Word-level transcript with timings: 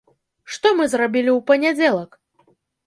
Што 0.55 0.71
мы 0.79 0.89
зрабілі 0.95 1.31
ў 1.37 1.47
панядзелак? 1.53 2.21